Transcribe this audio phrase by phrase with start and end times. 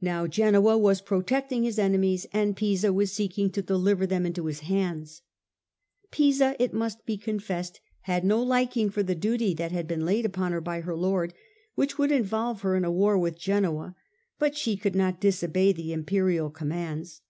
[0.00, 4.60] Now Genoa was protecting his enemies and Pisa was seeking to deliver them into his
[4.60, 5.22] hands.
[6.12, 10.24] Pisa, it must be confessed, had no liking for the duty that had been laid
[10.24, 11.34] upon her by her Lord,
[11.74, 13.96] which would involve her in a war with Genoa:
[14.38, 17.22] but she could not disobey the Imperial commands.